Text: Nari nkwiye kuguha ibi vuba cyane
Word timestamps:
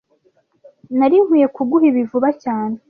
Nari 0.97 1.17
nkwiye 1.23 1.47
kuguha 1.55 1.85
ibi 1.89 2.01
vuba 2.11 2.29
cyane 2.43 2.75